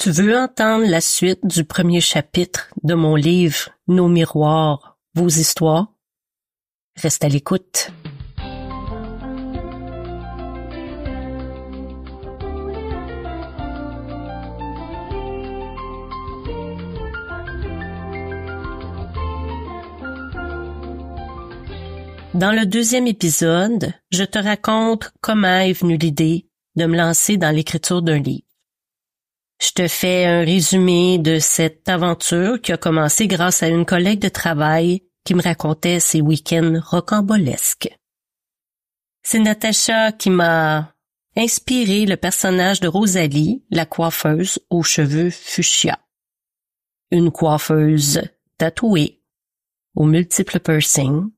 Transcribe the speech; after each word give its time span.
Tu 0.00 0.12
veux 0.12 0.34
entendre 0.34 0.86
la 0.86 1.02
suite 1.02 1.46
du 1.46 1.62
premier 1.62 2.00
chapitre 2.00 2.70
de 2.84 2.94
mon 2.94 3.16
livre 3.16 3.68
Nos 3.86 4.08
miroirs, 4.08 4.96
vos 5.14 5.28
histoires? 5.28 5.92
Reste 6.96 7.22
à 7.22 7.28
l'écoute. 7.28 7.90
Dans 22.32 22.52
le 22.52 22.64
deuxième 22.64 23.06
épisode, 23.06 23.92
je 24.10 24.24
te 24.24 24.38
raconte 24.38 25.12
comment 25.20 25.58
est 25.58 25.74
venue 25.74 25.98
l'idée 25.98 26.46
de 26.76 26.86
me 26.86 26.96
lancer 26.96 27.36
dans 27.36 27.54
l'écriture 27.54 28.00
d'un 28.00 28.18
livre. 28.18 28.49
Je 29.70 29.84
te 29.84 29.88
fais 29.88 30.24
un 30.24 30.40
résumé 30.40 31.18
de 31.18 31.38
cette 31.38 31.88
aventure 31.88 32.60
qui 32.60 32.72
a 32.72 32.76
commencé 32.76 33.28
grâce 33.28 33.62
à 33.62 33.68
une 33.68 33.86
collègue 33.86 34.18
de 34.18 34.28
travail 34.28 35.04
qui 35.24 35.32
me 35.34 35.42
racontait 35.42 36.00
ses 36.00 36.20
week-ends 36.20 36.80
rocambolesques. 36.84 37.96
C'est 39.22 39.38
Natacha 39.38 40.10
qui 40.10 40.28
m'a 40.28 40.92
inspiré 41.36 42.04
le 42.04 42.16
personnage 42.16 42.80
de 42.80 42.88
Rosalie, 42.88 43.64
la 43.70 43.86
coiffeuse 43.86 44.58
aux 44.70 44.82
cheveux 44.82 45.30
fuchsia. 45.30 46.00
Une 47.12 47.30
coiffeuse 47.30 48.22
tatouée, 48.58 49.22
aux 49.94 50.06
multiples 50.06 50.58
piercings 50.58 51.30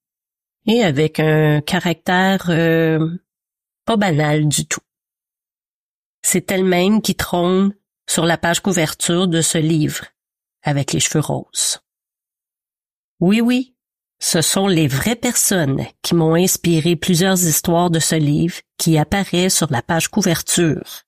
et 0.67 0.83
avec 0.83 1.21
un 1.21 1.61
caractère 1.61 2.47
euh, 2.49 3.15
pas 3.85 3.99
banal 3.99 4.49
du 4.49 4.65
tout. 4.65 4.81
C'est 6.23 6.51
elle-même 6.51 7.03
qui 7.03 7.15
trône 7.15 7.75
sur 8.09 8.24
la 8.27 8.38
page 8.38 8.61
couverture 8.61 9.29
de 9.29 9.41
ce 9.41 9.59
livre, 9.59 10.06
avec 10.62 10.92
les 10.92 11.01
cheveux 11.01 11.24
roses. 11.24 11.80
Oui, 13.20 13.41
oui, 13.41 13.77
ce 14.19 14.41
sont 14.41 14.69
les 14.69 14.86
vraies 14.86 15.17
personnes 15.17 15.84
qui 16.00 16.14
m'ont 16.14 16.34
inspiré 16.34 16.94
plusieurs 16.94 17.42
histoires 17.42 17.91
de 17.91 17.98
ce 17.98 18.14
livre 18.14 18.61
qui 18.78 18.97
apparaît 18.97 19.48
sur 19.48 19.70
la 19.72 19.83
page 19.83 20.09
couverture. 20.09 21.03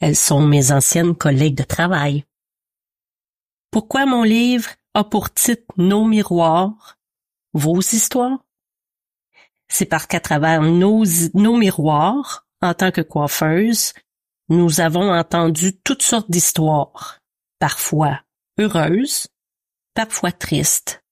Elles 0.00 0.16
sont 0.16 0.40
mes 0.40 0.72
anciennes 0.72 1.14
collègues 1.14 1.56
de 1.56 1.64
travail. 1.64 2.24
Pourquoi 3.70 4.06
mon 4.06 4.22
livre 4.22 4.70
a 4.94 5.04
pour 5.04 5.32
titre 5.32 5.64
Nos 5.76 6.04
miroirs, 6.04 6.98
vos 7.52 7.80
histoires? 7.80 8.38
C'est 9.68 9.86
parce 9.86 10.06
qu'à 10.06 10.20
travers 10.20 10.62
nos, 10.62 11.04
nos 11.34 11.56
miroirs, 11.56 12.46
en 12.62 12.74
tant 12.74 12.90
que 12.90 13.00
coiffeuse, 13.00 13.94
nous 14.50 14.80
avons 14.80 15.12
entendu 15.12 15.76
toutes 15.76 16.02
sortes 16.02 16.30
d'histoires, 16.30 17.20
parfois 17.60 18.20
heureuses, 18.58 19.28
parfois 19.94 20.32
tristes 20.32 21.04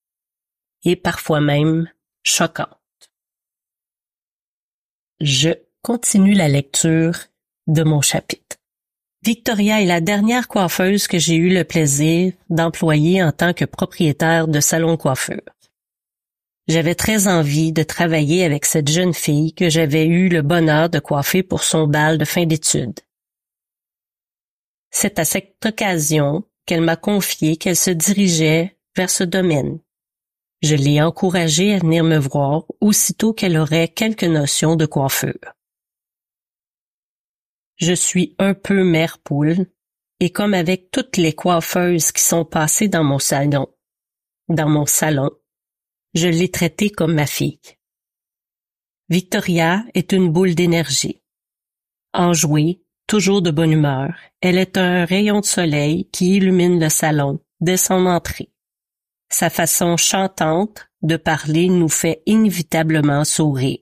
et 0.84 0.96
parfois 0.96 1.40
même 1.40 1.88
choquantes. 2.24 2.68
Je 5.20 5.50
continue 5.82 6.34
la 6.34 6.48
lecture 6.48 7.16
de 7.68 7.84
mon 7.84 8.00
chapitre. 8.00 8.56
Victoria 9.22 9.82
est 9.82 9.86
la 9.86 10.00
dernière 10.00 10.48
coiffeuse 10.48 11.06
que 11.06 11.18
j'ai 11.18 11.36
eu 11.36 11.48
le 11.48 11.62
plaisir 11.62 12.32
d'employer 12.50 13.22
en 13.22 13.30
tant 13.30 13.52
que 13.52 13.64
propriétaire 13.64 14.48
de 14.48 14.58
salon 14.58 14.96
coiffeur. 14.96 15.42
J'avais 16.66 16.94
très 16.96 17.28
envie 17.28 17.72
de 17.72 17.82
travailler 17.84 18.44
avec 18.44 18.64
cette 18.64 18.88
jeune 18.88 19.14
fille 19.14 19.54
que 19.54 19.70
j'avais 19.70 20.06
eu 20.06 20.28
le 20.28 20.42
bonheur 20.42 20.90
de 20.90 20.98
coiffer 20.98 21.42
pour 21.42 21.62
son 21.62 21.86
bal 21.86 22.18
de 22.18 22.24
fin 22.24 22.44
d'études. 22.44 23.00
C'est 25.00 25.20
à 25.20 25.24
cette 25.24 25.64
occasion 25.64 26.42
qu'elle 26.66 26.80
m'a 26.80 26.96
confié 26.96 27.56
qu'elle 27.56 27.76
se 27.76 27.92
dirigeait 27.92 28.76
vers 28.96 29.10
ce 29.10 29.22
domaine. 29.22 29.78
Je 30.60 30.74
l'ai 30.74 31.00
encouragée 31.00 31.72
à 31.72 31.78
venir 31.78 32.02
me 32.02 32.16
voir 32.18 32.64
aussitôt 32.80 33.32
qu'elle 33.32 33.56
aurait 33.58 33.86
quelques 33.86 34.24
notions 34.24 34.74
de 34.74 34.86
coiffure. 34.86 35.54
Je 37.76 37.92
suis 37.92 38.34
un 38.40 38.54
peu 38.54 38.82
mère 38.82 39.20
poule, 39.20 39.66
et 40.18 40.30
comme 40.30 40.52
avec 40.52 40.90
toutes 40.90 41.16
les 41.16 41.32
coiffeuses 41.32 42.10
qui 42.10 42.24
sont 42.24 42.44
passées 42.44 42.88
dans 42.88 43.04
mon 43.04 43.20
salon, 43.20 43.68
dans 44.48 44.68
mon 44.68 44.84
salon, 44.84 45.30
je 46.14 46.26
l'ai 46.26 46.50
traitée 46.50 46.90
comme 46.90 47.14
ma 47.14 47.26
fille. 47.26 47.60
Victoria 49.10 49.84
est 49.94 50.10
une 50.10 50.32
boule 50.32 50.56
d'énergie. 50.56 51.22
Enjouée, 52.12 52.82
toujours 53.08 53.42
de 53.42 53.50
bonne 53.50 53.72
humeur, 53.72 54.14
elle 54.40 54.58
est 54.58 54.76
un 54.76 55.04
rayon 55.04 55.40
de 55.40 55.46
soleil 55.46 56.08
qui 56.12 56.36
illumine 56.36 56.78
le 56.78 56.90
salon 56.90 57.40
dès 57.60 57.78
son 57.78 58.06
entrée. 58.06 58.52
Sa 59.30 59.50
façon 59.50 59.96
chantante 59.96 60.86
de 61.02 61.16
parler 61.16 61.68
nous 61.68 61.88
fait 61.88 62.22
inévitablement 62.26 63.24
sourire. 63.24 63.78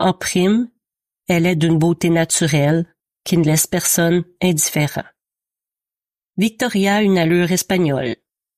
En 0.00 0.12
prime, 0.12 0.68
elle 1.28 1.46
est 1.46 1.56
d'une 1.56 1.78
beauté 1.78 2.10
naturelle 2.10 2.86
qui 3.24 3.36
ne 3.36 3.44
laisse 3.44 3.66
personne 3.66 4.24
indifférent. 4.42 5.04
Victoria 6.36 6.96
a 6.96 7.02
une 7.02 7.18
allure 7.18 7.52
espagnole, 7.52 8.16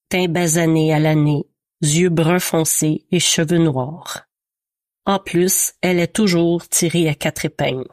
teint 0.09 0.29
basané 0.29 0.93
à 0.95 1.01
l'année, 1.01 1.47
yeux 1.83 2.11
bruns 2.11 2.39
foncés 2.39 3.07
et 3.11 3.21
cheveux 3.21 3.59
noirs. 3.59 4.29
En 5.07 5.19
plus, 5.19 5.73
elle 5.81 5.99
est 5.99 6.15
toujours 6.15 6.69
tirée 6.69 7.09
à 7.09 7.15
quatre 7.15 7.47
épingles. 7.47 7.89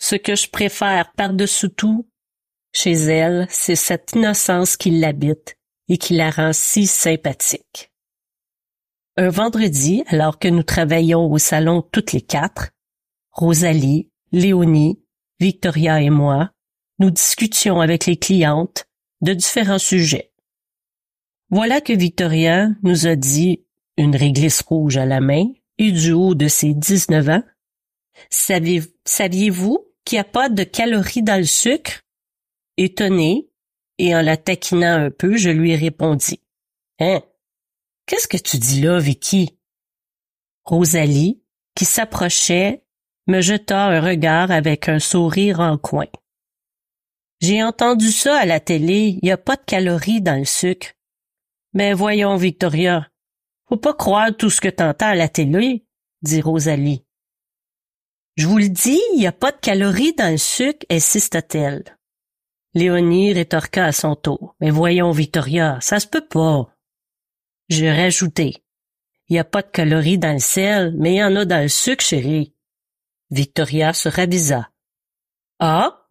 Ce 0.00 0.16
que 0.16 0.34
je 0.34 0.48
préfère 0.48 1.12
par-dessus 1.12 1.70
tout 1.70 2.08
chez 2.72 2.92
elle, 2.92 3.46
c'est 3.50 3.76
cette 3.76 4.12
innocence 4.14 4.76
qui 4.76 4.90
l'habite 4.90 5.56
et 5.88 5.98
qui 5.98 6.14
la 6.14 6.30
rend 6.30 6.52
si 6.52 6.86
sympathique. 6.86 7.92
Un 9.16 9.28
vendredi, 9.28 10.02
alors 10.06 10.38
que 10.38 10.48
nous 10.48 10.62
travaillions 10.62 11.30
au 11.30 11.36
salon 11.36 11.82
toutes 11.82 12.12
les 12.12 12.22
quatre, 12.22 12.70
Rosalie, 13.32 14.10
Léonie, 14.32 15.02
Victoria 15.38 16.00
et 16.00 16.10
moi, 16.10 16.50
nous 16.98 17.10
discutions 17.10 17.80
avec 17.80 18.06
les 18.06 18.16
clientes 18.16 18.86
de 19.20 19.34
différents 19.34 19.78
sujets. 19.78 20.32
Voilà 21.50 21.80
que 21.80 21.92
Victoria 21.92 22.68
nous 22.82 23.06
a 23.06 23.16
dit, 23.16 23.66
une 23.96 24.16
réglisse 24.16 24.62
rouge 24.62 24.96
à 24.96 25.04
la 25.04 25.20
main 25.20 25.44
et 25.76 25.92
du 25.92 26.12
haut 26.12 26.34
de 26.34 26.48
ses 26.48 26.72
19 26.72 27.28
ans, 27.28 27.42
Saviez-vous 28.28 29.89
qu'il 30.04 30.16
n'y 30.16 30.20
a 30.20 30.24
pas 30.24 30.48
de 30.48 30.64
calories 30.64 31.22
dans 31.22 31.38
le 31.38 31.44
sucre? 31.44 32.02
Étonné, 32.76 33.50
et 33.98 34.14
en 34.14 34.22
la 34.22 34.36
taquinant 34.36 35.04
un 35.06 35.10
peu, 35.10 35.36
je 35.36 35.50
lui 35.50 35.76
répondis. 35.76 36.40
Hein? 36.98 37.22
Qu'est-ce 38.06 38.28
que 38.28 38.38
tu 38.38 38.58
dis 38.58 38.80
là, 38.80 38.98
Vicky? 38.98 39.58
Rosalie, 40.64 41.42
qui 41.74 41.84
s'approchait, 41.84 42.84
me 43.26 43.40
jeta 43.40 43.86
un 43.86 44.00
regard 44.00 44.50
avec 44.50 44.88
un 44.88 44.98
sourire 44.98 45.60
en 45.60 45.78
coin. 45.78 46.06
J'ai 47.40 47.62
entendu 47.62 48.10
ça 48.10 48.38
à 48.38 48.44
la 48.44 48.60
télé, 48.60 49.18
il 49.20 49.20
n'y 49.22 49.30
a 49.30 49.38
pas 49.38 49.56
de 49.56 49.64
calories 49.64 50.20
dans 50.20 50.38
le 50.38 50.44
sucre. 50.44 50.88
Mais 51.72 51.94
voyons, 51.94 52.36
Victoria, 52.36 53.08
faut 53.68 53.76
pas 53.76 53.94
croire 53.94 54.36
tout 54.36 54.50
ce 54.50 54.60
que 54.60 54.68
t'entends 54.68 55.10
à 55.10 55.14
la 55.14 55.28
télé, 55.28 55.86
dit 56.22 56.40
Rosalie. 56.40 57.04
Je 58.40 58.46
vous 58.46 58.56
le 58.56 58.70
dis, 58.70 58.98
il 59.12 59.18
n'y 59.18 59.26
a 59.26 59.32
pas 59.32 59.52
de 59.52 59.58
calories 59.58 60.14
dans 60.14 60.30
le 60.30 60.38
sucre, 60.38 60.86
insista-t-elle. 60.88 61.84
Léonie 62.72 63.34
rétorqua 63.34 63.84
à 63.84 63.92
son 63.92 64.16
tour. 64.16 64.56
Mais 64.60 64.70
voyons, 64.70 65.10
Victoria, 65.10 65.76
ça 65.82 66.00
se 66.00 66.06
peut 66.06 66.26
pas. 66.26 66.74
Je 67.68 67.84
rajoutai. 67.84 68.64
Il 69.28 69.34
n'y 69.34 69.38
a 69.38 69.44
pas 69.44 69.60
de 69.60 69.68
calories 69.68 70.16
dans 70.16 70.32
le 70.32 70.38
sel, 70.38 70.94
mais 70.96 71.16
il 71.16 71.18
y 71.18 71.22
en 71.22 71.36
a 71.36 71.44
dans 71.44 71.60
le 71.60 71.68
sucre, 71.68 72.02
chérie. 72.02 72.54
Victoria 73.30 73.92
se 73.92 74.08
ravisa. 74.08 74.70
Ah? 75.58 76.06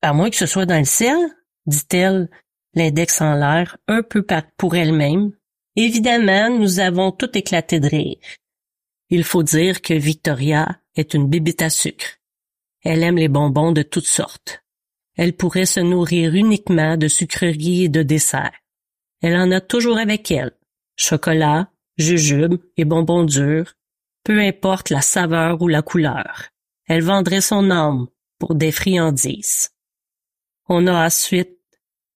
À 0.00 0.14
moins 0.14 0.30
que 0.30 0.36
ce 0.36 0.46
soit 0.46 0.64
dans 0.64 0.78
le 0.78 0.86
sel? 0.86 1.18
dit-elle, 1.66 2.30
l'index 2.72 3.20
en 3.20 3.34
l'air, 3.34 3.76
un 3.88 4.02
peu 4.02 4.24
pour 4.56 4.74
elle-même. 4.74 5.32
Évidemment, 5.76 6.48
nous 6.48 6.80
avons 6.80 7.12
tout 7.12 7.36
éclaté 7.36 7.78
de 7.78 7.88
rire. 7.88 8.16
Il 9.10 9.22
faut 9.22 9.42
dire 9.42 9.82
que 9.82 9.92
Victoria 9.92 10.80
est 10.98 11.14
une 11.14 11.28
bibite 11.28 11.62
à 11.62 11.70
sucre. 11.70 12.18
Elle 12.82 13.02
aime 13.02 13.16
les 13.16 13.28
bonbons 13.28 13.72
de 13.72 13.82
toutes 13.82 14.06
sortes. 14.06 14.62
Elle 15.16 15.32
pourrait 15.32 15.66
se 15.66 15.80
nourrir 15.80 16.34
uniquement 16.34 16.96
de 16.96 17.08
sucreries 17.08 17.84
et 17.84 17.88
de 17.88 18.02
desserts. 18.02 18.52
Elle 19.20 19.36
en 19.36 19.50
a 19.50 19.60
toujours 19.60 19.98
avec 19.98 20.30
elle. 20.30 20.52
Chocolat, 20.96 21.70
jujubes 21.96 22.60
et 22.76 22.84
bonbons 22.84 23.24
durs, 23.24 23.74
peu 24.24 24.40
importe 24.40 24.90
la 24.90 25.00
saveur 25.00 25.60
ou 25.62 25.68
la 25.68 25.82
couleur. 25.82 26.50
Elle 26.86 27.02
vendrait 27.02 27.40
son 27.40 27.70
âme 27.70 28.06
pour 28.38 28.54
des 28.54 28.72
friandises. 28.72 29.70
On 30.68 30.86
a 30.86 31.06
ensuite 31.06 31.58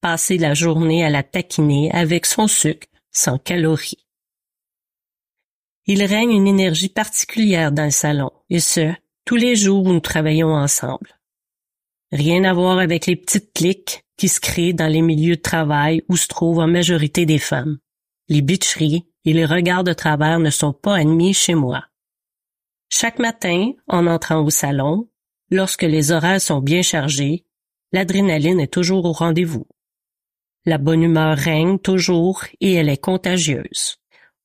passé 0.00 0.38
la 0.38 0.54
journée 0.54 1.04
à 1.04 1.10
la 1.10 1.22
taquiner 1.22 1.90
avec 1.92 2.26
son 2.26 2.46
sucre 2.46 2.86
sans 3.10 3.38
calories. 3.38 4.06
Il 5.86 6.04
règne 6.04 6.30
une 6.30 6.46
énergie 6.46 6.88
particulière 6.88 7.72
dans 7.72 7.84
le 7.84 7.90
salon, 7.90 8.30
et 8.50 8.60
ce, 8.60 8.92
tous 9.24 9.36
les 9.36 9.56
jours 9.56 9.84
où 9.84 9.92
nous 9.92 10.00
travaillons 10.00 10.54
ensemble. 10.54 11.18
Rien 12.12 12.44
à 12.44 12.52
voir 12.52 12.78
avec 12.78 13.06
les 13.06 13.16
petites 13.16 13.52
cliques 13.52 14.04
qui 14.16 14.28
se 14.28 14.38
créent 14.38 14.74
dans 14.74 14.86
les 14.86 15.02
milieux 15.02 15.36
de 15.36 15.40
travail 15.40 16.02
où 16.08 16.16
se 16.16 16.28
trouvent 16.28 16.58
en 16.58 16.68
majorité 16.68 17.26
des 17.26 17.38
femmes. 17.38 17.78
Les 18.28 18.42
bitcheries 18.42 19.06
et 19.24 19.32
les 19.32 19.46
regards 19.46 19.84
de 19.84 19.92
travers 19.92 20.38
ne 20.38 20.50
sont 20.50 20.72
pas 20.72 20.96
admis 20.96 21.34
chez 21.34 21.54
moi. 21.54 21.86
Chaque 22.88 23.18
matin, 23.18 23.72
en 23.88 24.06
entrant 24.06 24.44
au 24.44 24.50
salon, 24.50 25.08
lorsque 25.50 25.82
les 25.82 26.12
horaires 26.12 26.40
sont 26.40 26.60
bien 26.60 26.82
chargés, 26.82 27.46
l'adrénaline 27.92 28.60
est 28.60 28.72
toujours 28.72 29.06
au 29.06 29.12
rendez-vous. 29.12 29.66
La 30.64 30.78
bonne 30.78 31.02
humeur 31.02 31.36
règne 31.36 31.78
toujours 31.78 32.44
et 32.60 32.74
elle 32.74 32.88
est 32.88 33.02
contagieuse. 33.02 33.96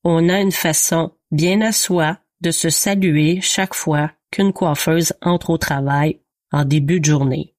On 0.04 0.30
a 0.30 0.40
une 0.40 0.54
façon 0.54 1.12
bien 1.32 1.62
à 1.62 1.72
soi 1.72 2.20
de 2.42 2.52
se 2.52 2.70
saluer 2.70 3.42
chaque 3.42 3.74
fois 3.74 4.12
qu'une 4.32 4.54
coiffeuse 4.54 5.14
entre 5.22 5.50
au 5.50 5.58
travail 5.58 6.22
en 6.52 6.66
début 6.66 7.00
de 7.00 7.06
journée. 7.06 7.56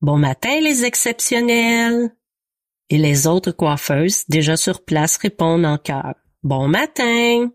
Bon 0.00 0.18
matin 0.18 0.60
les 0.60 0.84
exceptionnels! 0.84 2.10
Et 2.88 2.98
les 2.98 3.26
autres 3.26 3.52
coiffeuses 3.52 4.24
déjà 4.28 4.56
sur 4.56 4.84
place 4.84 5.16
répondent 5.16 5.64
en 5.64 5.78
chœur. 5.78 6.14
Bon 6.42 6.68
matin! 6.68 7.50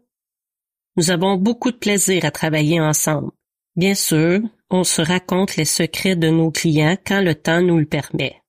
Nous 0.98 1.10
avons 1.12 1.38
beaucoup 1.38 1.72
de 1.72 1.78
plaisir 1.78 2.26
à 2.26 2.32
travailler 2.32 2.82
ensemble. 2.82 3.32
Bien 3.76 3.96
sûr, 3.96 4.42
on 4.70 4.84
se 4.84 5.02
raconte 5.02 5.56
les 5.56 5.66
secrets 5.66 6.18
de 6.18 6.30
nos 6.30 6.52
clients 6.52 6.98
quand 7.06 7.22
le 7.22 7.36
temps 7.36 7.62
nous 7.62 7.78
le 7.78 7.86
permet. 7.86 8.42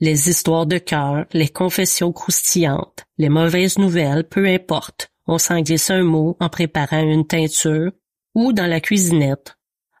Les 0.00 0.28
histoires 0.28 0.66
de 0.66 0.78
cœur, 0.78 1.26
les 1.32 1.48
confessions 1.48 2.12
croustillantes, 2.12 3.04
les 3.18 3.28
mauvaises 3.28 3.78
nouvelles, 3.78 4.24
peu 4.24 4.46
importe. 4.46 5.12
On 5.26 5.38
s'en 5.38 5.60
glisse 5.60 5.90
un 5.90 6.02
mot 6.02 6.36
en 6.40 6.48
préparant 6.48 7.02
une 7.02 7.26
teinture 7.26 7.92
ou 8.34 8.52
dans 8.52 8.66
la 8.66 8.80
cuisinette, 8.80 9.56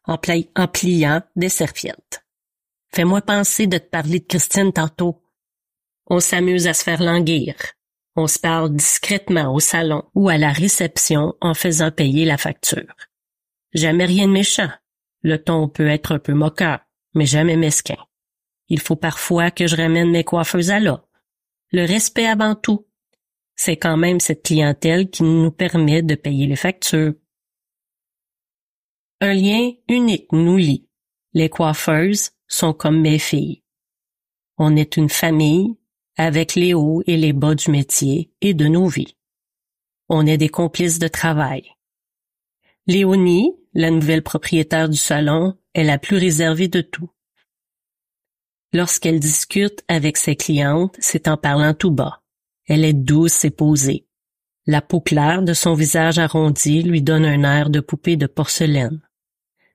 en, 0.06 0.18
pliant 0.18 1.22
des 1.36 1.48
serviettes. 1.48 2.24
Fais-moi 2.94 3.22
penser 3.22 3.66
de 3.66 3.78
te 3.78 3.88
parler 3.88 4.20
de 4.20 4.26
Christine 4.26 4.72
tantôt. 4.72 5.22
On 6.06 6.20
s'amuse 6.20 6.66
à 6.66 6.74
se 6.74 6.84
faire 6.84 7.02
languir. 7.02 7.54
On 8.16 8.26
se 8.26 8.38
parle 8.38 8.74
discrètement 8.74 9.52
au 9.52 9.60
salon 9.60 10.04
ou 10.14 10.28
à 10.28 10.38
la 10.38 10.52
réception 10.52 11.34
en 11.40 11.54
faisant 11.54 11.90
payer 11.90 12.24
la 12.24 12.38
facture. 12.38 12.94
Jamais 13.72 14.04
rien 14.04 14.28
de 14.28 14.32
méchant. 14.32 14.70
Le 15.22 15.42
ton 15.42 15.68
peut 15.68 15.88
être 15.88 16.12
un 16.12 16.18
peu 16.18 16.34
moqueur, 16.34 16.80
mais 17.14 17.26
jamais 17.26 17.56
mesquin. 17.56 17.96
Il 18.68 18.80
faut 18.80 18.96
parfois 18.96 19.50
que 19.50 19.66
je 19.66 19.76
ramène 19.76 20.10
mes 20.10 20.22
coiffeuses 20.22 20.70
à 20.70 20.78
là. 20.78 21.04
Le 21.72 21.84
respect 21.84 22.26
avant 22.26 22.54
tout. 22.54 22.86
C'est 23.56 23.76
quand 23.76 23.96
même 23.96 24.20
cette 24.20 24.42
clientèle 24.42 25.10
qui 25.10 25.22
nous 25.22 25.50
permet 25.50 26.02
de 26.02 26.14
payer 26.14 26.46
les 26.46 26.56
factures. 26.56 27.14
Un 29.20 29.34
lien 29.34 29.72
unique 29.88 30.32
nous 30.32 30.56
lie. 30.56 30.88
Les 31.32 31.48
coiffeuses 31.48 32.32
sont 32.46 32.72
comme 32.72 33.00
mes 33.00 33.18
filles. 33.18 33.62
On 34.58 34.76
est 34.76 34.96
une 34.96 35.08
famille 35.08 35.76
avec 36.16 36.54
les 36.54 36.74
hauts 36.74 37.02
et 37.06 37.16
les 37.16 37.32
bas 37.32 37.54
du 37.54 37.70
métier 37.70 38.32
et 38.40 38.54
de 38.54 38.66
nos 38.66 38.86
vies. 38.86 39.16
On 40.08 40.26
est 40.26 40.36
des 40.36 40.48
complices 40.48 40.98
de 40.98 41.08
travail. 41.08 41.70
Léonie, 42.86 43.56
la 43.72 43.90
nouvelle 43.90 44.22
propriétaire 44.22 44.88
du 44.88 44.98
salon, 44.98 45.58
est 45.74 45.84
la 45.84 45.98
plus 45.98 46.18
réservée 46.18 46.68
de 46.68 46.82
tout. 46.82 47.10
Lorsqu'elle 48.72 49.20
discute 49.20 49.84
avec 49.88 50.16
ses 50.16 50.36
clientes, 50.36 50.96
c'est 50.98 51.28
en 51.28 51.36
parlant 51.36 51.74
tout 51.74 51.90
bas. 51.90 52.23
Elle 52.66 52.84
est 52.84 52.92
douce 52.92 53.44
et 53.44 53.50
posée. 53.50 54.06
La 54.66 54.80
peau 54.80 55.00
claire 55.00 55.42
de 55.42 55.52
son 55.52 55.74
visage 55.74 56.18
arrondi 56.18 56.82
lui 56.82 57.02
donne 57.02 57.26
un 57.26 57.44
air 57.44 57.68
de 57.68 57.80
poupée 57.80 58.16
de 58.16 58.26
porcelaine. 58.26 59.00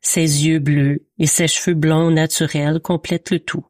Ses 0.02 0.48
yeux 0.48 0.60
bleus 0.60 1.06
et 1.20 1.28
ses 1.28 1.48
cheveux 1.48 1.76
blonds 1.76 2.10
naturels 2.10 2.80
complètent 2.80 3.32
le 3.32 3.40
tout. 3.40 3.66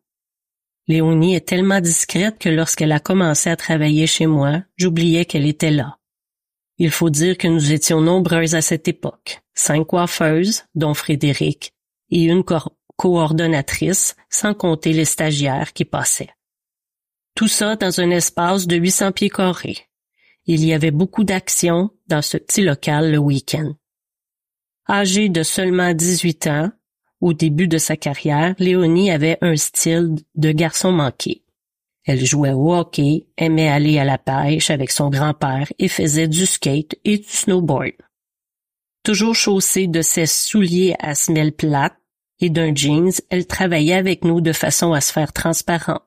Léonie 0.87 1.35
est 1.35 1.47
tellement 1.47 1.81
discrète 1.81 2.39
que 2.39 2.49
lorsqu'elle 2.49 2.91
a 2.91 2.99
commencé 2.99 3.49
à 3.49 3.55
travailler 3.55 4.07
chez 4.07 4.27
moi, 4.27 4.63
j'oubliais 4.77 5.25
qu'elle 5.25 5.45
était 5.45 5.71
là. 5.71 5.97
Il 6.77 6.91
faut 6.91 7.09
dire 7.09 7.37
que 7.37 7.47
nous 7.47 7.73
étions 7.73 7.99
nombreuses 7.99 8.55
à 8.55 8.61
cette 8.61 8.87
époque, 8.87 9.41
cinq 9.53 9.85
coiffeuses, 9.85 10.63
dont 10.75 10.93
Frédéric, 10.93 11.73
et 12.09 12.23
une 12.23 12.43
coordonnatrice, 12.95 14.15
sans 14.29 14.53
compter 14.53 14.93
les 14.93 15.05
stagiaires 15.05 15.73
qui 15.73 15.83
passaient. 15.83 16.29
Tout 17.39 17.47
ça 17.47 17.77
dans 17.77 18.01
un 18.01 18.09
espace 18.09 18.67
de 18.67 18.75
800 18.75 19.13
pieds 19.13 19.29
carrés. 19.29 19.87
Il 20.45 20.65
y 20.65 20.73
avait 20.73 20.91
beaucoup 20.91 21.23
d'action 21.23 21.89
dans 22.07 22.21
ce 22.21 22.35
petit 22.35 22.61
local 22.61 23.13
le 23.13 23.17
week-end. 23.17 23.75
Âgée 24.89 25.29
de 25.29 25.41
seulement 25.43 25.93
18 25.93 26.47
ans, 26.47 26.69
au 27.21 27.31
début 27.31 27.69
de 27.69 27.77
sa 27.77 27.95
carrière, 27.95 28.55
Léonie 28.59 29.09
avait 29.09 29.37
un 29.39 29.55
style 29.55 30.17
de 30.35 30.51
garçon 30.51 30.91
manqué. 30.91 31.45
Elle 32.03 32.25
jouait 32.25 32.51
au 32.51 32.73
hockey, 32.73 33.27
aimait 33.37 33.69
aller 33.69 33.99
à 33.99 34.03
la 34.03 34.17
pêche 34.17 34.69
avec 34.69 34.91
son 34.91 35.09
grand-père 35.09 35.71
et 35.79 35.87
faisait 35.87 36.27
du 36.27 36.45
skate 36.45 36.95
et 37.05 37.19
du 37.19 37.29
snowboard. 37.29 37.93
Toujours 39.01 39.33
chaussée 39.33 39.87
de 39.87 40.01
ses 40.01 40.25
souliers 40.25 40.97
à 40.99 41.15
semelles 41.15 41.55
plates 41.55 41.95
et 42.41 42.49
d'un 42.49 42.75
jeans, 42.75 43.13
elle 43.29 43.47
travaillait 43.47 43.93
avec 43.93 44.25
nous 44.25 44.41
de 44.41 44.51
façon 44.51 44.91
à 44.91 44.99
se 44.99 45.13
faire 45.13 45.31
transparente. 45.31 46.03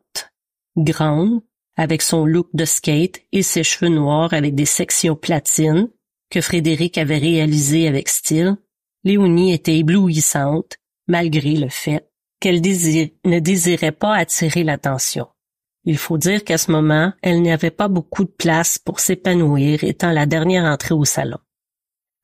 Grande, 0.76 1.42
avec 1.76 2.02
son 2.02 2.24
look 2.24 2.48
de 2.54 2.64
skate 2.64 3.20
et 3.32 3.42
ses 3.42 3.62
cheveux 3.62 3.90
noirs 3.90 4.32
avec 4.32 4.54
des 4.54 4.66
sections 4.66 5.16
platines 5.16 5.88
que 6.30 6.40
Frédéric 6.40 6.98
avait 6.98 7.18
réalisé 7.18 7.88
avec 7.88 8.08
style, 8.08 8.56
Léonie 9.04 9.52
était 9.52 9.78
éblouissante 9.78 10.76
malgré 11.06 11.56
le 11.56 11.68
fait 11.68 12.08
qu'elle 12.40 12.60
ne 12.60 13.38
désirait 13.38 13.92
pas 13.92 14.16
attirer 14.16 14.64
l'attention. 14.64 15.28
Il 15.84 15.98
faut 15.98 16.18
dire 16.18 16.44
qu'à 16.44 16.58
ce 16.58 16.70
moment, 16.70 17.12
elle 17.22 17.42
n'avait 17.42 17.70
pas 17.70 17.88
beaucoup 17.88 18.24
de 18.24 18.30
place 18.30 18.78
pour 18.78 19.00
s'épanouir 19.00 19.84
étant 19.84 20.12
la 20.12 20.26
dernière 20.26 20.64
entrée 20.64 20.94
au 20.94 21.04
salon. 21.04 21.38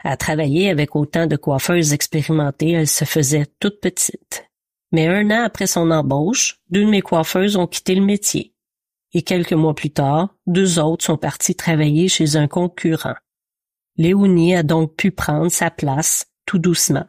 À 0.02 0.16
travailler 0.16 0.70
avec 0.70 0.94
autant 0.94 1.26
de 1.26 1.36
coiffeuses 1.36 1.92
expérimentées, 1.92 2.72
elle 2.72 2.88
se 2.88 3.04
faisait 3.04 3.46
toute 3.58 3.80
petite. 3.80 4.47
Mais 4.93 5.06
un 5.06 5.31
an 5.31 5.44
après 5.44 5.67
son 5.67 5.90
embauche, 5.90 6.61
deux 6.70 6.85
de 6.85 6.90
mes 6.90 7.02
coiffeuses 7.02 7.56
ont 7.56 7.67
quitté 7.67 7.94
le 7.94 8.05
métier. 8.05 8.55
Et 9.12 9.23
quelques 9.23 9.52
mois 9.52 9.75
plus 9.75 9.90
tard, 9.90 10.35
deux 10.46 10.79
autres 10.79 11.05
sont 11.05 11.17
partis 11.17 11.55
travailler 11.55 12.08
chez 12.08 12.37
un 12.37 12.49
concurrent. 12.49 13.17
Léonie 13.96 14.55
a 14.55 14.62
donc 14.62 14.94
pu 14.96 15.11
prendre 15.11 15.50
sa 15.50 15.70
place 15.70 16.26
tout 16.46 16.58
doucement. 16.58 17.06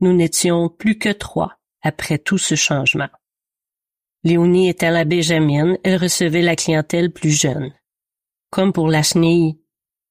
Nous 0.00 0.12
n'étions 0.12 0.68
plus 0.68 0.98
que 0.98 1.10
trois 1.10 1.58
après 1.82 2.18
tout 2.18 2.38
ce 2.38 2.54
changement. 2.54 3.08
Léonie 4.22 4.68
était 4.68 4.90
la 4.90 5.04
Benjamin, 5.04 5.76
elle 5.84 5.96
recevait 6.00 6.42
la 6.42 6.56
clientèle 6.56 7.12
plus 7.12 7.30
jeune. 7.30 7.72
Comme 8.50 8.72
pour 8.72 8.88
la 8.88 9.02
chenille 9.02 9.60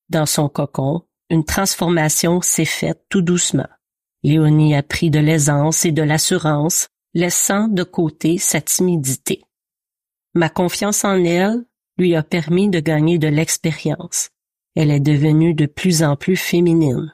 dans 0.09 0.27
son 0.27 0.49
cocon, 0.49 1.03
une 1.29 1.45
transformation 1.45 2.41
s'est 2.41 2.65
faite 2.65 3.05
tout 3.09 3.21
doucement. 3.21 3.67
Léonie 4.21 4.75
a 4.75 4.83
pris 4.83 5.09
de 5.09 5.19
l'aisance 5.19 5.85
et 5.85 5.91
de 5.91 6.03
l'assurance, 6.03 6.87
laissant 7.13 7.67
de 7.67 7.83
côté 7.83 8.37
sa 8.37 8.61
timidité. 8.61 9.41
Ma 10.33 10.49
confiance 10.49 11.05
en 11.05 11.23
elle 11.23 11.65
lui 11.97 12.15
a 12.15 12.23
permis 12.23 12.69
de 12.69 12.79
gagner 12.79 13.19
de 13.19 13.27
l'expérience. 13.27 14.29
Elle 14.75 14.89
est 14.89 14.99
devenue 14.99 15.53
de 15.53 15.67
plus 15.67 16.03
en 16.03 16.15
plus 16.15 16.35
féminine. 16.35 17.13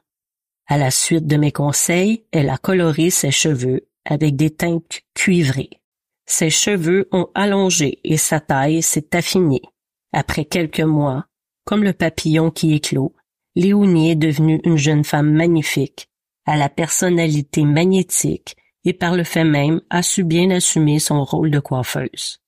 À 0.68 0.78
la 0.78 0.92
suite 0.92 1.28
de 1.28 1.36
mes 1.36 1.52
conseils, 1.52 2.24
elle 2.32 2.50
a 2.50 2.58
coloré 2.58 3.10
ses 3.10 3.32
cheveux 3.32 3.88
avec 4.06 4.36
des 4.36 4.52
teintes 4.52 5.02
cuivrées. 5.14 5.82
Ses 6.26 6.50
cheveux 6.50 7.10
ont 7.12 7.28
allongé 7.34 8.00
et 8.04 8.18
sa 8.18 8.40
taille 8.40 8.82
s'est 8.82 9.16
affinée. 9.16 9.64
Après 10.14 10.46
quelques 10.46 10.80
mois, 10.80 11.26
comme 11.66 11.84
le 11.84 11.94
papillon 11.94 12.52
qui 12.52 12.74
éclot, 12.74 13.14
Léonie 13.56 14.12
est 14.12 14.16
devenue 14.16 14.62
une 14.64 14.78
jeune 14.78 15.04
femme 15.04 15.32
magnifique, 15.32 16.08
à 16.46 16.56
la 16.56 16.70
personnalité 16.70 17.64
magnétique 17.66 18.56
et 18.86 18.94
par 18.94 19.16
le 19.16 19.24
fait 19.24 19.44
même 19.44 19.82
a 19.90 20.02
su 20.02 20.24
bien 20.24 20.50
assumer 20.52 21.00
son 21.00 21.24
rôle 21.24 21.52
de 21.52 21.60
coiffeuse. 21.60 22.42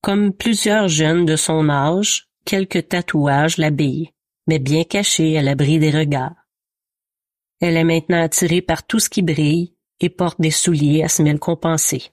Comme 0.00 0.32
plusieurs 0.32 0.88
jeunes 0.88 1.26
de 1.26 1.36
son 1.36 1.68
âge, 1.68 2.28
quelques 2.44 2.88
tatouages 2.88 3.58
l'habillent, 3.58 4.12
mais 4.46 4.58
bien 4.58 4.84
cachés 4.84 5.38
à 5.38 5.42
l'abri 5.42 5.78
des 5.78 5.90
regards. 5.90 6.34
Elle 7.60 7.76
est 7.76 7.84
maintenant 7.84 8.22
attirée 8.22 8.62
par 8.62 8.84
tout 8.84 8.98
ce 8.98 9.08
qui 9.08 9.22
brille 9.22 9.76
et 10.00 10.08
porte 10.08 10.40
des 10.40 10.50
souliers 10.50 11.04
à 11.04 11.08
semelles 11.08 11.38
compensées. 11.38 12.10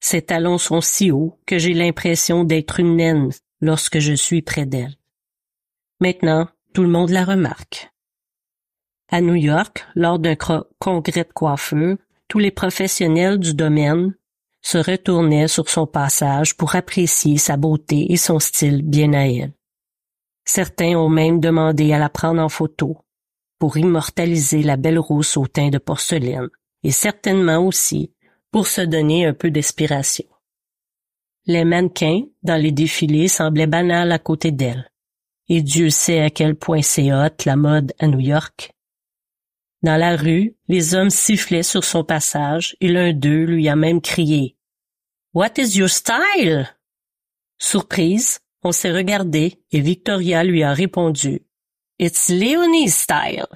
Ses 0.00 0.22
talons 0.22 0.56
sont 0.56 0.80
si 0.80 1.10
hauts 1.10 1.38
que 1.44 1.58
j'ai 1.58 1.74
l'impression 1.74 2.44
d'être 2.44 2.80
une 2.80 2.96
naine 2.96 3.30
lorsque 3.60 3.98
je 3.98 4.14
suis 4.14 4.40
près 4.40 4.64
d'elle. 4.64 4.96
Maintenant, 6.00 6.48
tout 6.72 6.82
le 6.82 6.88
monde 6.88 7.10
la 7.10 7.24
remarque. 7.24 7.90
À 9.08 9.20
New 9.20 9.34
York, 9.34 9.84
lors 9.94 10.18
d'un 10.18 10.36
congrès 10.78 11.24
de 11.24 11.32
coiffeur, 11.34 11.96
tous 12.30 12.38
les 12.38 12.52
professionnels 12.52 13.40
du 13.40 13.54
domaine 13.54 14.14
se 14.62 14.78
retournaient 14.78 15.48
sur 15.48 15.68
son 15.68 15.86
passage 15.86 16.56
pour 16.56 16.76
apprécier 16.76 17.38
sa 17.38 17.56
beauté 17.56 18.12
et 18.12 18.16
son 18.16 18.38
style 18.38 18.82
bien 18.82 19.12
à 19.14 19.26
elle. 19.26 19.52
Certains 20.44 20.96
ont 20.96 21.08
même 21.08 21.40
demandé 21.40 21.92
à 21.92 21.98
la 21.98 22.08
prendre 22.08 22.40
en 22.40 22.48
photo, 22.48 22.98
pour 23.58 23.76
immortaliser 23.76 24.62
la 24.62 24.76
belle 24.76 25.00
rousse 25.00 25.36
au 25.36 25.48
teint 25.48 25.70
de 25.70 25.78
porcelaine, 25.78 26.48
et 26.84 26.92
certainement 26.92 27.66
aussi 27.66 28.12
pour 28.52 28.68
se 28.68 28.82
donner 28.82 29.26
un 29.26 29.34
peu 29.34 29.50
d'inspiration. 29.50 30.26
Les 31.46 31.64
mannequins 31.64 32.22
dans 32.44 32.62
les 32.62 32.70
défilés 32.70 33.26
semblaient 33.26 33.66
banals 33.66 34.12
à 34.12 34.20
côté 34.20 34.52
d'elle. 34.52 34.88
Et 35.48 35.62
Dieu 35.62 35.90
sait 35.90 36.20
à 36.20 36.30
quel 36.30 36.54
point 36.54 36.82
c'est 36.82 37.12
hot 37.12 37.44
la 37.44 37.56
mode 37.56 37.92
à 37.98 38.06
New 38.06 38.20
York. 38.20 38.72
Dans 39.82 39.96
la 39.96 40.16
rue, 40.16 40.56
les 40.68 40.94
hommes 40.94 41.10
sifflaient 41.10 41.62
sur 41.62 41.84
son 41.84 42.04
passage 42.04 42.76
et 42.80 42.88
l'un 42.88 43.12
d'eux 43.12 43.44
lui 43.44 43.68
a 43.68 43.76
même 43.76 44.00
crié 44.02 44.56
What 45.32 45.52
is 45.58 45.78
your 45.78 45.88
style? 45.88 46.68
Surprise, 47.58 48.40
on 48.62 48.72
s'est 48.72 48.92
regardé 48.92 49.62
et 49.70 49.80
Victoria 49.80 50.44
lui 50.44 50.62
a 50.62 50.74
répondu 50.74 51.46
It's 51.98 52.28
Léonie's 52.28 52.94
style. 52.94 53.46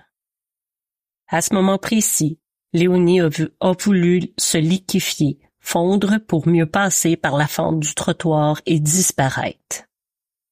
À 1.29 1.43
ce 1.43 1.53
moment 1.53 1.79
précis, 1.79 2.39
Léonie 2.73 3.21
a, 3.21 3.29
a 3.61 3.73
voulu 3.73 4.33
se 4.39 4.57
liquéfier, 4.57 5.41
fondre 5.61 6.19
pour 6.27 6.49
mieux 6.49 6.67
passer 6.67 7.17
par 7.17 7.37
la 7.37 7.49
fente 7.49 7.81
du 7.81 7.95
trottoir 7.95 8.61
et 8.67 8.81
disparaître. 8.81 9.85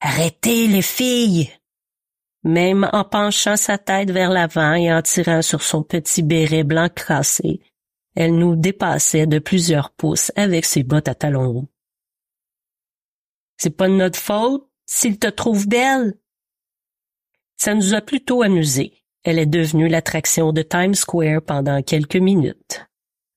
Arrêtez 0.01 0.67
les 0.67 0.83
filles! 0.83 1.51
Même 2.45 2.89
en 2.93 3.05
penchant 3.05 3.57
sa 3.57 3.79
tête 3.79 4.11
vers 4.11 4.31
l'avant 4.31 4.75
et 4.75 4.93
en 4.93 5.01
tirant 5.03 5.43
sur 5.43 5.63
son 5.63 5.83
petit 5.83 6.23
béret 6.23 6.65
blanc 6.65 6.89
cassé, 6.89 7.61
elle 8.15 8.37
nous 8.37 8.57
dépassait 8.57 9.27
de 9.27 9.39
plusieurs 9.39 9.91
pouces 9.91 10.33
avec 10.35 10.65
ses 10.65 10.83
bottes 10.83 11.09
à 11.09 11.15
talons 11.15 11.47
hauts. 11.47 11.69
C'est 13.57 13.77
pas 13.77 13.89
de 13.89 13.95
notre 13.95 14.19
faute 14.19 14.69
s'il 14.87 15.19
te 15.19 15.29
trouve 15.29 15.69
belle. 15.69 16.19
Ça 17.57 17.75
nous 17.75 17.95
a 17.95 18.01
plutôt 18.01 18.43
amusés. 18.43 18.93
Elle 19.23 19.39
est 19.39 19.47
devenue 19.47 19.89
l'attraction 19.89 20.53
de 20.53 20.63
Times 20.63 20.97
Square 20.97 21.43
pendant 21.43 21.81
quelques 21.81 22.17
minutes. 22.17 22.85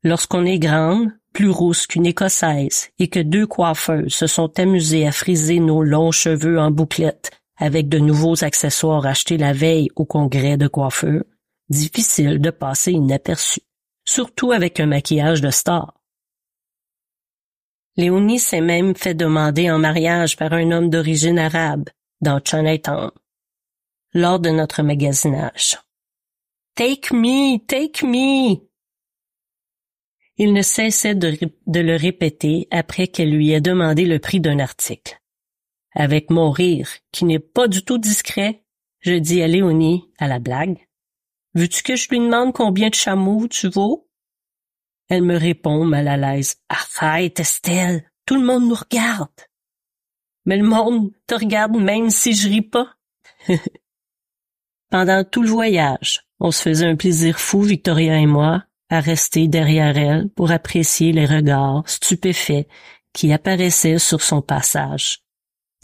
Lorsqu'on 0.03 0.45
est 0.45 0.57
grande, 0.57 1.11
plus 1.31 1.49
rousse 1.49 1.85
qu'une 1.85 2.07
écossaise, 2.07 2.89
et 2.97 3.07
que 3.07 3.19
deux 3.19 3.45
coiffeuses 3.45 4.13
se 4.13 4.25
sont 4.25 4.59
amusées 4.59 5.05
à 5.05 5.11
friser 5.11 5.59
nos 5.59 5.83
longs 5.83 6.11
cheveux 6.11 6.59
en 6.59 6.71
bouclettes 6.71 7.31
avec 7.57 7.87
de 7.89 7.99
nouveaux 7.99 8.43
accessoires 8.43 9.05
achetés 9.05 9.37
la 9.37 9.53
veille 9.53 9.89
au 9.95 10.05
congrès 10.05 10.57
de 10.57 10.67
coiffeur, 10.67 11.23
difficile 11.69 12.39
de 12.39 12.49
passer 12.49 12.91
inaperçu, 12.91 13.61
surtout 14.03 14.51
avec 14.51 14.79
un 14.79 14.87
maquillage 14.87 15.41
de 15.41 15.49
star. 15.49 15.93
Léonie 17.97 18.39
s'est 18.39 18.61
même 18.61 18.95
fait 18.95 19.13
demander 19.13 19.71
en 19.71 19.79
mariage 19.79 20.35
par 20.35 20.51
un 20.53 20.71
homme 20.71 20.89
d'origine 20.89 21.39
arabe 21.39 21.89
dans 22.19 22.41
Chinatown, 22.43 23.11
lors 24.13 24.39
de 24.39 24.49
notre 24.49 24.83
magasinage. 24.83 25.77
Take 26.75 27.13
me, 27.15 27.57
take 27.65 28.05
me! 28.05 28.57
Il 30.37 30.51
ne 30.51 30.61
cessait 30.61 31.15
de 31.15 31.79
le 31.79 31.95
répéter 31.95 32.67
après 32.69 33.07
qu'elle 33.07 33.31
lui 33.31 33.51
ait 33.51 33.61
demandé 33.61 34.05
le 34.05 34.19
prix 34.19 34.41
d'un 34.41 34.59
article. 34.59 35.21
Avec 35.95 36.29
mon 36.29 36.51
rire, 36.51 36.89
qui 37.11 37.25
n'est 37.25 37.39
pas 37.39 37.67
du 37.67 37.83
tout 37.83 37.97
discret, 37.97 38.63
je 38.99 39.13
dis 39.13 39.41
à 39.41 39.47
Léonie, 39.47 40.09
à 40.19 40.27
la 40.27 40.39
blague, 40.39 40.85
Veux-tu 41.55 41.83
que 41.83 41.95
je 41.95 42.09
lui 42.09 42.19
demande 42.19 42.53
combien 42.53 42.89
de 42.89 42.95
chameaux 42.95 43.47
tu 43.47 43.69
vaux? 43.69 44.09
Elle 45.07 45.21
me 45.21 45.37
répond 45.37 45.85
mal 45.85 46.09
à 46.09 46.17
l'aise. 46.17 46.57
Arrête, 46.67 47.39
Estelle, 47.39 48.11
tout 48.25 48.35
le 48.35 48.45
monde 48.45 48.67
nous 48.67 48.75
regarde. 48.75 49.29
Mais 50.45 50.57
le 50.57 50.67
monde 50.67 51.11
te 51.27 51.35
regarde 51.35 51.77
même 51.77 52.09
si 52.09 52.33
je 52.33 52.49
ris 52.49 52.61
pas. 52.61 52.93
Pendant 54.91 55.23
tout 55.23 55.43
le 55.43 55.49
voyage, 55.49 56.27
on 56.41 56.51
se 56.51 56.61
faisait 56.61 56.87
un 56.87 56.97
plaisir 56.97 57.39
fou, 57.39 57.61
Victoria 57.61 58.19
et 58.19 58.25
moi, 58.25 58.65
à 58.89 58.99
rester 58.99 59.47
derrière 59.47 59.97
elle 59.97 60.29
pour 60.29 60.51
apprécier 60.51 61.13
les 61.13 61.25
regards 61.25 61.87
stupéfaits 61.87 62.67
qui 63.13 63.31
apparaissaient 63.31 63.97
sur 63.97 64.21
son 64.21 64.41
passage. 64.41 65.24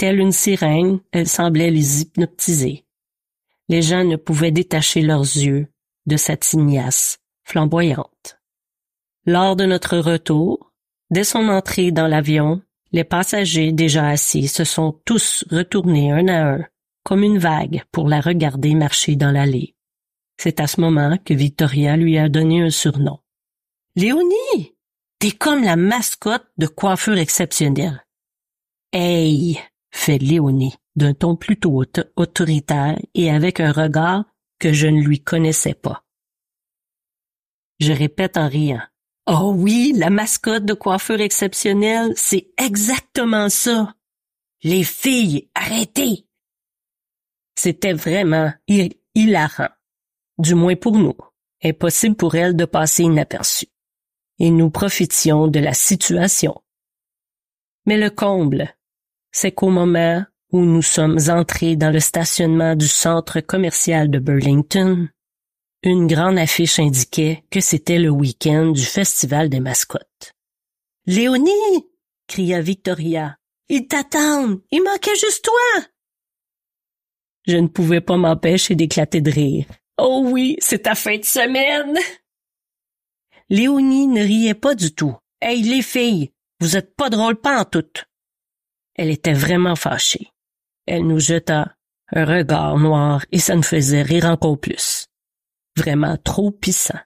Telle 0.01 0.19
une 0.19 0.31
sirène, 0.31 0.99
elle 1.11 1.27
semblait 1.27 1.69
les 1.69 2.01
hypnotiser. 2.01 2.87
Les 3.69 3.83
gens 3.83 4.03
ne 4.03 4.15
pouvaient 4.15 4.49
détacher 4.49 5.03
leurs 5.03 5.21
yeux 5.21 5.67
de 6.07 6.17
sa 6.17 6.35
tignasse 6.35 7.19
flamboyante. 7.43 8.39
Lors 9.27 9.55
de 9.55 9.65
notre 9.65 9.99
retour, 9.99 10.73
dès 11.11 11.23
son 11.23 11.49
entrée 11.49 11.91
dans 11.91 12.07
l'avion, 12.07 12.63
les 12.91 13.03
passagers 13.03 13.73
déjà 13.73 14.07
assis 14.07 14.47
se 14.47 14.63
sont 14.63 14.99
tous 15.05 15.45
retournés 15.51 16.11
un 16.11 16.27
à 16.29 16.53
un, 16.55 16.65
comme 17.03 17.21
une 17.21 17.37
vague, 17.37 17.83
pour 17.91 18.09
la 18.09 18.21
regarder 18.21 18.73
marcher 18.73 19.15
dans 19.15 19.29
l'allée. 19.29 19.75
C'est 20.37 20.59
à 20.59 20.65
ce 20.65 20.81
moment 20.81 21.19
que 21.23 21.35
Victoria 21.35 21.95
lui 21.95 22.17
a 22.17 22.27
donné 22.27 22.63
un 22.63 22.71
surnom. 22.71 23.19
Léonie, 23.95 24.75
t'es 25.19 25.29
comme 25.29 25.63
la 25.63 25.75
mascotte 25.75 26.47
de 26.57 26.65
coiffure 26.65 27.19
exceptionnelle. 27.19 28.03
Hey, 28.91 29.61
fait 29.91 30.17
Léonie, 30.17 30.75
d'un 30.95 31.13
ton 31.13 31.35
plutôt 31.35 31.83
autoritaire 32.15 32.99
et 33.13 33.29
avec 33.29 33.59
un 33.59 33.71
regard 33.71 34.25
que 34.59 34.73
je 34.73 34.87
ne 34.87 35.01
lui 35.01 35.21
connaissais 35.21 35.73
pas. 35.73 36.05
Je 37.79 37.93
répète 37.93 38.37
en 38.37 38.47
riant. 38.47 38.81
Oh 39.27 39.53
oui, 39.55 39.93
la 39.95 40.09
mascotte 40.09 40.65
de 40.65 40.73
coiffure 40.73 41.21
exceptionnelle, 41.21 42.13
c'est 42.15 42.51
exactement 42.57 43.49
ça. 43.49 43.95
Les 44.63 44.83
filles, 44.83 45.49
arrêtez. 45.55 46.27
C'était 47.55 47.93
vraiment 47.93 48.51
hilarant 49.15 49.69
du 50.37 50.55
moins 50.55 50.75
pour 50.75 50.97
nous, 50.97 51.15
impossible 51.63 52.15
pour 52.15 52.35
elle 52.35 52.55
de 52.55 52.65
passer 52.65 53.03
inaperçue. 53.03 53.67
Et 54.39 54.49
nous 54.49 54.71
profitions 54.71 55.47
de 55.47 55.59
la 55.59 55.73
situation. 55.73 56.61
Mais 57.85 57.97
le 57.97 58.09
comble, 58.09 58.73
c'est 59.31 59.51
qu'au 59.51 59.69
moment 59.69 60.23
où 60.51 60.61
nous 60.61 60.81
sommes 60.81 61.19
entrés 61.29 61.75
dans 61.75 61.91
le 61.91 61.99
stationnement 61.99 62.75
du 62.75 62.87
centre 62.87 63.39
commercial 63.39 64.09
de 64.09 64.19
Burlington, 64.19 65.07
une 65.83 66.07
grande 66.07 66.37
affiche 66.37 66.79
indiquait 66.79 67.43
que 67.49 67.61
c'était 67.61 67.99
le 67.99 68.09
week-end 68.09 68.67
du 68.67 68.83
Festival 68.83 69.49
des 69.49 69.59
mascottes. 69.59 70.33
Léonie! 71.05 71.87
cria 72.27 72.61
Victoria. 72.61 73.37
Ils 73.69 73.87
t'attendent! 73.87 74.61
Il 74.71 74.83
manquait 74.83 75.15
juste 75.15 75.45
toi! 75.45 75.85
Je 77.47 77.57
ne 77.57 77.67
pouvais 77.67 78.01
pas 78.01 78.17
m'empêcher 78.17 78.75
d'éclater 78.75 79.21
de 79.21 79.31
rire. 79.31 79.65
Oh 79.97 80.21
oui, 80.25 80.57
c'est 80.59 80.83
ta 80.83 80.95
fin 80.95 81.17
de 81.17 81.25
semaine. 81.25 81.97
Léonie 83.49 84.07
ne 84.07 84.21
riait 84.21 84.53
pas 84.53 84.75
du 84.75 84.93
tout. 84.93 85.15
Hey, 85.41 85.63
les 85.63 85.81
filles, 85.81 86.31
vous 86.59 86.77
êtes 86.77 86.95
pas 86.95 87.09
drôles 87.09 87.39
pas 87.39 87.61
en 87.61 87.65
toutes. 87.65 88.05
Elle 88.95 89.09
était 89.09 89.33
vraiment 89.33 89.75
fâchée. 89.75 90.31
Elle 90.85 91.07
nous 91.07 91.19
jeta 91.19 91.75
un 92.13 92.25
regard 92.25 92.77
noir 92.77 93.25
et 93.31 93.39
ça 93.39 93.55
nous 93.55 93.63
faisait 93.63 94.01
rire 94.01 94.25
encore 94.25 94.59
plus. 94.59 95.07
Vraiment 95.77 96.17
trop 96.17 96.51
pissant. 96.51 96.99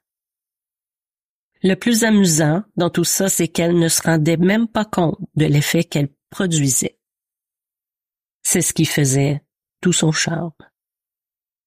Le 1.61 1.75
plus 1.75 2.03
amusant 2.03 2.63
dans 2.75 2.89
tout 2.89 3.03
ça, 3.03 3.29
c'est 3.29 3.47
qu'elle 3.47 3.77
ne 3.77 3.87
se 3.87 4.01
rendait 4.01 4.37
même 4.37 4.67
pas 4.67 4.85
compte 4.85 5.19
de 5.35 5.45
l'effet 5.45 5.83
qu'elle 5.83 6.09
produisait. 6.29 6.99
C'est 8.43 8.61
ce 8.61 8.73
qui 8.73 8.85
faisait 8.85 9.41
tout 9.81 9.93
son 9.93 10.11
charme. 10.11 10.51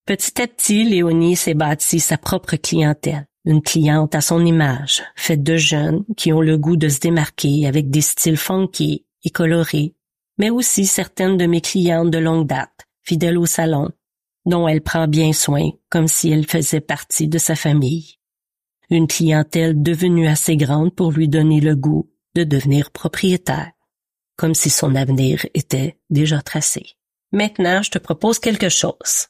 Petit 0.07 0.41
à 0.41 0.47
petit, 0.47 0.85
Léonie 0.85 1.37
s'est 1.37 1.55
bâti 1.55 2.01
sa 2.01 2.17
propre 2.17 2.57
clientèle, 2.57 3.27
une 3.45 3.63
cliente 3.63 4.15
à 4.15 4.21
son 4.21 4.45
image, 4.47 5.03
faite 5.17 5.43
de 5.43 5.57
jeunes 5.57 6.05
qui 6.17 6.33
ont 6.33 6.41
le 6.41 6.57
goût 6.57 6.77
de 6.77 6.89
se 6.89 7.01
démarquer 7.01 7.67
avec 7.67 7.91
des 7.91 8.01
styles 8.01 8.37
funky 8.37 9.05
et 9.25 9.31
colorés, 9.31 9.95
mais 10.39 10.51
aussi 10.51 10.87
certaines 10.87 11.37
de 11.37 11.47
mes 11.47 11.61
clientes 11.61 12.11
de 12.11 12.19
longue 12.19 12.47
date, 12.47 12.87
fidèles 13.03 13.39
au 13.39 13.47
salon, 13.47 13.91
dont 14.47 14.67
elle 14.67 14.81
prend 14.81 15.09
bien 15.09 15.33
soin 15.33 15.71
comme 15.91 16.09
si 16.09 16.31
elle 16.31 16.47
faisait 16.47 16.81
partie 16.81 17.29
de 17.29 17.39
sa 17.39 17.57
famille. 17.57 18.15
Une 18.91 19.07
clientèle 19.07 19.83
devenue 19.83 20.27
assez 20.27 20.57
grande 20.57 20.95
pour 20.95 21.13
lui 21.13 21.29
donner 21.29 21.61
le 21.61 21.77
goût 21.77 22.11
de 22.35 22.45
devenir 22.45 22.91
propriétaire, 22.91 23.73
comme 24.37 24.55
si 24.55 24.71
son 24.71 24.95
avenir 24.95 25.45
était 25.55 25.99
déjà 26.09 26.41
tracé. 26.41 26.97
Maintenant, 27.33 27.83
je 27.83 27.91
te 27.91 27.99
propose 27.99 28.39
quelque 28.39 28.71
chose. 28.71 29.29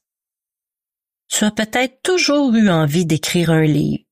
Tu 1.28 1.44
as 1.44 1.50
peut-être 1.50 2.00
toujours 2.02 2.54
eu 2.54 2.70
envie 2.70 3.06
d'écrire 3.06 3.50
un 3.50 3.64
livre. 3.64 4.04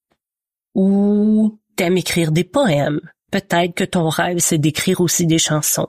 Ou 0.75 1.61
t'aimes 1.77 1.97
écrire 1.97 2.33
des 2.33 2.45
poèmes. 2.45 3.01
Peut-être 3.31 3.75
que 3.75 3.85
ton 3.85 4.09
rêve, 4.09 4.39
c'est 4.39 4.59
d'écrire 4.59 5.01
aussi 5.01 5.27
des 5.27 5.39
chansons. 5.39 5.89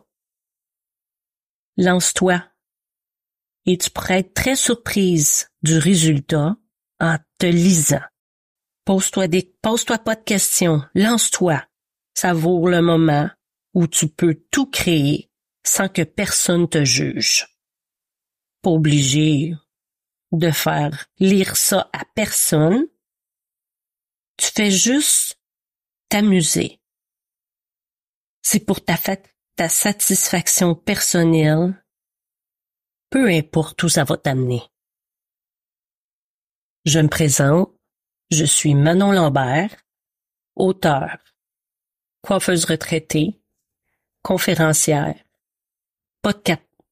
Lance-toi. 1.78 2.44
Et 3.66 3.78
tu 3.78 3.90
pourrais 3.92 4.20
être 4.20 4.34
très 4.34 4.56
surprise 4.56 5.50
du 5.62 5.78
résultat 5.78 6.56
en 7.00 7.18
te 7.38 7.46
lisant. 7.46 8.02
Pose-toi 8.86 9.28
des, 9.28 9.56
pose-toi 9.62 10.00
pas 10.00 10.16
de 10.16 10.24
questions. 10.24 10.82
Lance-toi. 10.96 11.64
Ça 12.14 12.34
vaut 12.34 12.68
le 12.68 12.82
moment 12.82 13.30
où 13.74 13.86
tu 13.86 14.08
peux 14.08 14.42
tout 14.50 14.66
créer 14.66 15.30
sans 15.64 15.90
que 15.90 16.02
personne 16.02 16.68
te 16.68 16.84
juge. 16.84 17.46
Pas 18.62 18.72
obligé 18.72 19.54
de 20.32 20.50
faire 20.50 21.06
lire 21.20 21.56
ça 21.56 21.90
à 21.94 22.06
personne. 22.16 22.88
Tu 24.38 24.48
fais 24.52 24.72
juste 24.72 25.40
t'amuser. 26.10 26.80
c'est 28.42 28.62
pour 28.62 28.84
ta, 28.84 28.96
ta 29.58 29.68
satisfaction 29.70 30.76
personnelle, 30.76 31.84
peu 33.10 33.28
importe 33.28 33.82
où 33.82 33.90
ça 33.90 34.04
va 34.04 34.16
t'amener. 34.16 34.62
Je 36.86 37.00
me 37.00 37.08
présente, 37.08 37.74
je 38.30 38.46
suis 38.46 38.76
Manon 38.76 39.12
Lambert, 39.12 39.76
auteur, 40.56 41.18
coiffeuse 42.22 42.66
retraitée, 42.66 43.42
conférencière, 44.22 45.16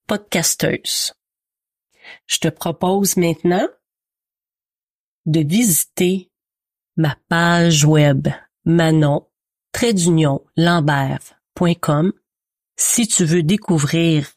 podcasteuse. 0.08 1.14
Je 2.26 2.38
te 2.40 2.48
propose 2.48 3.16
maintenant 3.16 3.68
de 5.28 5.42
visiter 5.42 6.32
ma 6.98 7.16
page 7.30 7.86
web 7.86 8.28
manon 8.64 9.30
lambert.com 10.56 12.14
si 12.78 13.08
tu 13.08 13.26
veux 13.26 13.44
découvrir 13.44 14.32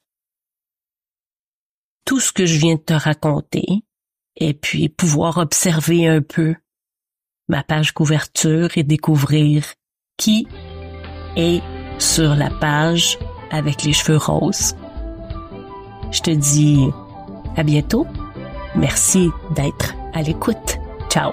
tout 2.05 2.21
ce 2.21 2.33
que 2.33 2.47
je 2.47 2.59
viens 2.59 2.77
de 2.77 2.81
te 2.81 2.95
raconter 2.95 3.67
et 4.37 4.55
puis 4.55 4.89
pouvoir 4.89 5.39
observer 5.39 6.07
un 6.07 6.23
peu 6.23 6.55
ma 7.49 7.63
page 7.63 7.93
couverture 7.93 8.71
et 8.77 8.83
découvrir 8.83 9.75
qui 10.17 10.47
est 11.37 11.63
sur 11.99 12.35
la 12.35 12.51
page 12.51 13.19
avec 13.51 13.83
les 13.85 13.93
cheveux 13.93 14.19
roses. 14.19 14.75
Je 16.13 16.21
te 16.21 16.31
dis 16.31 16.87
à 17.57 17.63
bientôt. 17.63 18.07
Merci 18.75 19.31
d'être 19.55 19.95
à 20.15 20.23
l'écoute. 20.23 20.79
Ciao. 21.11 21.33